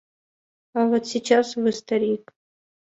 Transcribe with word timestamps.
А 0.73 0.87
вот 0.87 1.05
сейчас 1.05 1.55
вы 1.55 1.71
старик. 1.71 2.33